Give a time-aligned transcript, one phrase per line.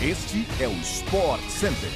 [0.00, 1.90] Este é o Sport Center.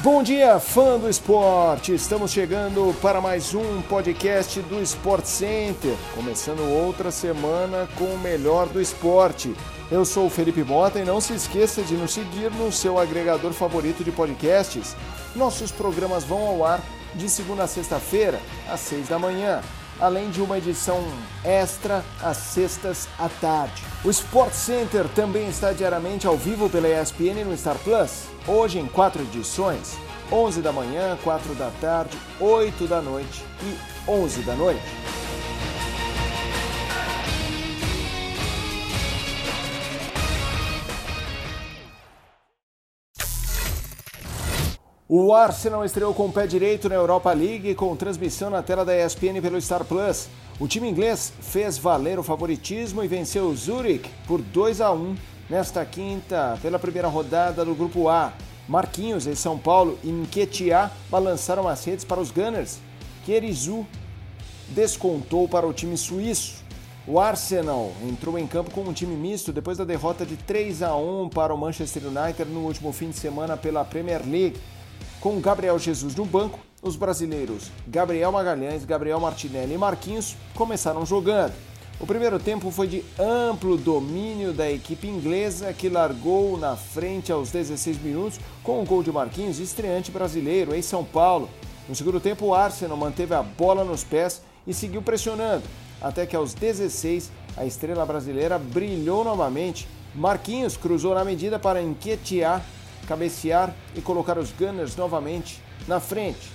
[0.00, 1.94] Bom dia, fã do esporte!
[1.94, 8.68] Estamos chegando para mais um podcast do Sport Center, começando outra semana com o melhor
[8.70, 9.54] do esporte.
[9.88, 13.52] Eu sou o Felipe Mota e não se esqueça de nos seguir no seu agregador
[13.52, 14.96] favorito de podcasts.
[15.36, 16.82] Nossos programas vão ao ar
[17.14, 19.62] de segunda a sexta-feira, às seis da manhã
[20.00, 21.02] além de uma edição
[21.44, 23.82] extra às sextas à tarde.
[24.04, 28.86] O Sport Center também está diariamente ao vivo pela ESPN no Star Plus, hoje em
[28.86, 29.96] quatro edições:
[30.30, 35.11] 11 da manhã, 4 da tarde, 8 da noite e 11 da noite.
[45.14, 48.96] O Arsenal estreou com o pé direito na Europa League com transmissão na tela da
[48.96, 50.26] ESPN pelo Star Plus.
[50.58, 55.14] O time inglês fez valer o favoritismo e venceu o Zurich por 2 a 1
[55.50, 58.32] nesta quinta pela primeira rodada do Grupo A.
[58.66, 62.78] Marquinhos em São Paulo e Nketiah balançaram as redes para os Gunners.
[63.26, 63.86] Kerizu
[64.68, 66.64] descontou para o time suíço.
[67.06, 70.96] O Arsenal entrou em campo com um time misto depois da derrota de 3 a
[70.96, 74.58] 1 para o Manchester United no último fim de semana pela Premier League.
[75.22, 81.52] Com Gabriel Jesus no banco, os brasileiros Gabriel Magalhães, Gabriel Martinelli e Marquinhos começaram jogando.
[82.00, 87.52] O primeiro tempo foi de amplo domínio da equipe inglesa, que largou na frente aos
[87.52, 91.48] 16 minutos com o gol de Marquinhos, estreante brasileiro em São Paulo.
[91.88, 95.62] No segundo tempo, o Arsenal manteve a bola nos pés e seguiu pressionando,
[96.00, 99.86] até que aos 16 a estrela brasileira brilhou novamente.
[100.16, 102.60] Marquinhos cruzou na medida para enquetear
[103.06, 106.50] cabecear e colocar os Gunners novamente na frente.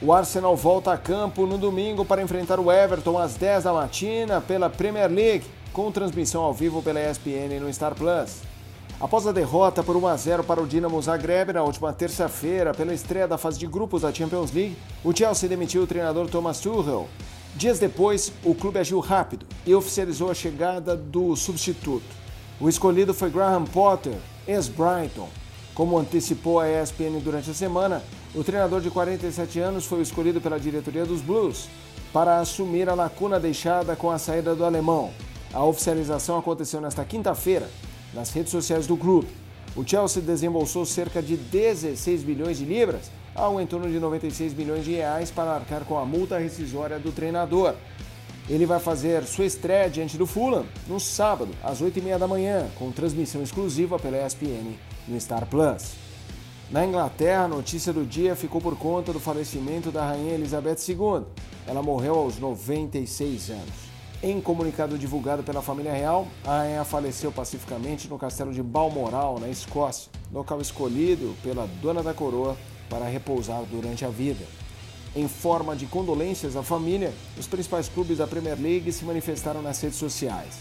[0.00, 4.40] O Arsenal volta a campo no domingo para enfrentar o Everton às 10 da matina
[4.40, 8.42] pela Premier League, com transmissão ao vivo pela ESPN no Star Plus.
[8.98, 12.94] Após a derrota por 1 a 0 para o Dinamo Zagreb na última terça-feira pela
[12.94, 17.06] estreia da fase de grupos da Champions League, o Chelsea demitiu o treinador Thomas Tuchel.
[17.54, 22.04] Dias depois, o clube agiu rápido e oficializou a chegada do substituto.
[22.58, 25.28] O escolhido foi Graham Potter, ex-Brighton,
[25.76, 28.02] como antecipou a ESPN durante a semana,
[28.34, 31.68] o treinador de 47 anos foi escolhido pela diretoria dos Blues
[32.14, 35.10] para assumir a lacuna deixada com a saída do alemão.
[35.52, 37.68] A oficialização aconteceu nesta quinta-feira
[38.14, 39.28] nas redes sociais do clube.
[39.76, 44.82] O Chelsea desembolsou cerca de 16 bilhões de libras, ao em torno de 96 milhões
[44.82, 47.74] de reais, para arcar com a multa rescisória do treinador.
[48.48, 52.90] Ele vai fazer sua estreia diante do Fulham no sábado, às 8h30 da manhã, com
[52.90, 54.74] transmissão exclusiva pela ESPN
[55.06, 55.92] no Star Plus.
[56.70, 61.24] Na Inglaterra, a notícia do dia ficou por conta do falecimento da Rainha Elizabeth II.
[61.66, 63.86] Ela morreu aos 96 anos.
[64.22, 69.48] Em comunicado divulgado pela família real, a rainha faleceu pacificamente no castelo de Balmoral, na
[69.48, 72.56] Escócia, local escolhido pela dona da coroa
[72.88, 74.44] para repousar durante a vida.
[75.14, 79.80] Em forma de condolências à família, os principais clubes da Premier League se manifestaram nas
[79.80, 80.56] redes sociais.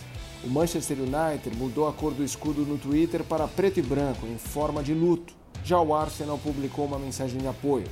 [0.46, 4.38] O Manchester United mudou a cor do escudo no Twitter para preto e branco, em
[4.38, 5.34] forma de luto.
[5.64, 7.88] Já o Arsenal publicou uma mensagem de apoio.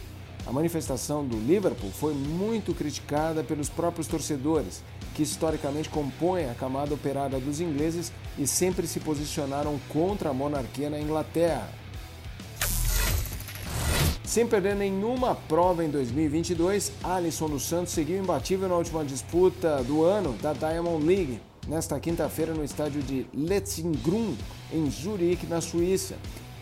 [0.45, 4.83] A manifestação do Liverpool foi muito criticada pelos próprios torcedores,
[5.15, 10.91] que historicamente compõem a camada operária dos ingleses e sempre se posicionaram contra a monarquia
[10.91, 11.67] na Inglaterra.
[14.23, 20.03] Sem perder nenhuma prova em 2022, Alisson dos Santos seguiu imbatível na última disputa do
[20.03, 24.37] ano da Diamond League, nesta quinta-feira no estádio de Letzigrund,
[24.71, 26.15] em Zurique, na Suíça.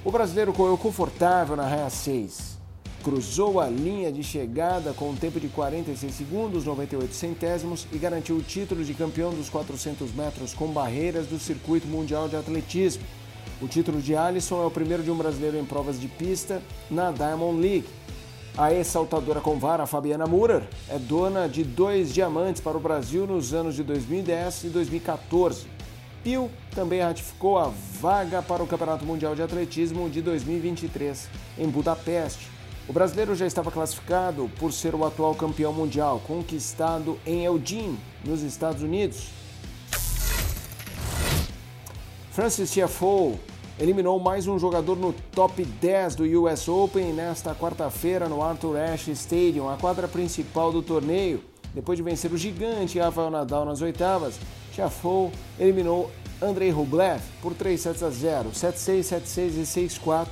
[0.03, 2.59] O brasileiro correu confortável na raia 6.
[3.03, 8.35] Cruzou a linha de chegada com um tempo de 46 segundos, 98 centésimos e garantiu
[8.35, 13.03] o título de campeão dos 400 metros com barreiras do Circuito Mundial de Atletismo.
[13.59, 17.11] O título de Alisson é o primeiro de um brasileiro em provas de pista na
[17.11, 17.87] Diamond League.
[18.57, 23.53] A ex-saltadora com vara Fabiana Murer é dona de dois diamantes para o Brasil nos
[23.53, 25.67] anos de 2010 e 2014.
[26.21, 32.49] Pio também ratificou a vaga para o Campeonato Mundial de Atletismo de 2023 em Budapeste.
[32.89, 38.41] O brasileiro já estava classificado por ser o atual campeão mundial, conquistado em Eugene, nos
[38.41, 39.29] Estados Unidos.
[42.31, 43.39] Francis Tiafoe
[43.79, 49.11] eliminou mais um jogador no top 10 do US Open nesta quarta-feira no Arthur Ashe
[49.11, 51.41] Stadium, a quadra principal do torneio.
[51.73, 54.39] Depois de vencer o gigante Rafael Nadal nas oitavas,
[54.73, 60.27] Tiafoe eliminou Andrei Rublev por 3 sets a 0, 7-6, 7-6 e 6-4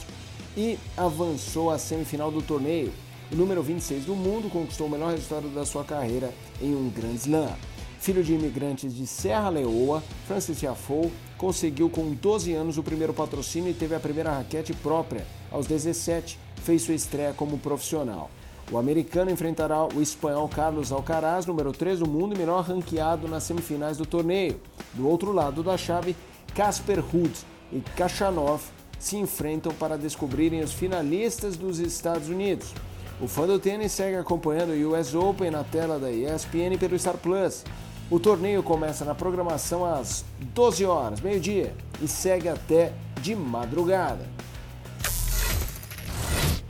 [0.57, 2.91] e avançou à semifinal do torneio.
[3.31, 7.13] O número 26 do mundo conquistou o melhor resultado da sua carreira em um Grand
[7.13, 7.53] Slam.
[7.99, 13.69] Filho de imigrantes de Serra Leoa, Francis Tiafoe conseguiu com 12 anos o primeiro patrocínio
[13.69, 15.27] e teve a primeira raquete própria.
[15.51, 18.31] Aos 17, fez sua estreia como profissional.
[18.71, 23.43] O americano enfrentará o espanhol Carlos Alcaraz, número 3 do mundo e menor ranqueado nas
[23.43, 24.61] semifinais do torneio.
[24.93, 26.15] Do outro lado da chave,
[26.55, 27.37] Casper Ruud
[27.71, 28.61] e Kachanov
[28.97, 32.73] se enfrentam para descobrirem os finalistas dos Estados Unidos.
[33.21, 37.17] O fã do tênis segue acompanhando o US Open na tela da ESPN pelo Star
[37.17, 37.65] Plus.
[38.11, 42.91] O torneio começa na programação às 12 horas, meio-dia, e segue até
[43.21, 44.25] de madrugada.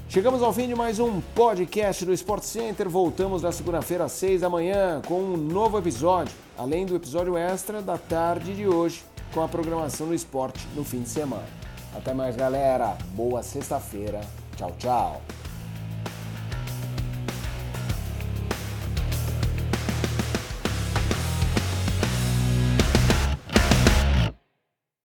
[0.09, 2.89] Chegamos ao fim de mais um podcast do Sport Center.
[2.89, 7.81] Voltamos na segunda-feira às 6 da manhã com um novo episódio, além do episódio extra
[7.81, 9.01] da tarde de hoje
[9.33, 11.47] com a programação do esporte no fim de semana.
[11.95, 12.97] Até mais, galera.
[13.15, 14.19] Boa sexta-feira.
[14.57, 15.21] Tchau, tchau.